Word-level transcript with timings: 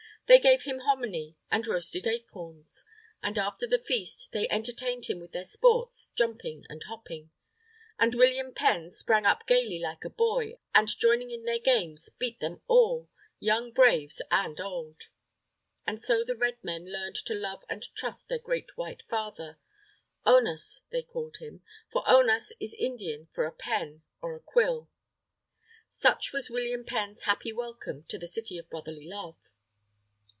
They 0.27 0.39
gave 0.39 0.63
him 0.63 0.79
hominy 0.79 1.35
and 1.51 1.67
roasted 1.67 2.07
acorns. 2.07 2.85
And 3.21 3.37
after 3.37 3.67
the 3.67 3.77
feast, 3.79 4.29
they 4.31 4.47
entertained 4.47 5.07
him 5.07 5.19
with 5.19 5.33
their 5.33 5.43
sports, 5.43 6.09
jumping 6.15 6.63
and 6.69 6.81
hopping. 6.83 7.31
And 7.99 8.15
William 8.15 8.53
Penn 8.53 8.91
sprang 8.91 9.25
up 9.25 9.45
gayly 9.45 9.77
like 9.77 10.05
a 10.05 10.09
boy, 10.09 10.53
and 10.73 10.87
joining 10.87 11.31
in 11.31 11.43
their 11.43 11.59
games, 11.59 12.07
beat 12.17 12.39
them 12.39 12.61
all, 12.69 13.09
young 13.41 13.73
Braves 13.73 14.21
and 14.31 14.57
old. 14.61 15.09
And 15.85 16.01
so 16.01 16.23
the 16.23 16.37
Red 16.37 16.63
Men 16.63 16.85
learned 16.89 17.15
to 17.25 17.33
love 17.35 17.65
and 17.67 17.83
trust 17.93 18.29
their 18.29 18.39
great 18.39 18.77
White 18.77 19.01
Father 19.09 19.59
Onas 20.25 20.79
they 20.91 21.01
called 21.01 21.39
him. 21.41 21.61
For 21.91 22.05
Onas 22.07 22.53
is 22.57 22.73
Indian 22.79 23.27
for 23.33 23.43
a 23.43 23.51
pen, 23.51 24.03
or 24.21 24.33
a 24.33 24.39
quill. 24.39 24.87
Such 25.89 26.31
was 26.31 26.49
William 26.49 26.85
Penn's 26.85 27.23
happy 27.23 27.51
welcome 27.51 28.05
to 28.05 28.17
the 28.17 28.27
City 28.27 28.57
of 28.57 28.69
Brotherly 28.69 29.05
Love. 29.09 29.35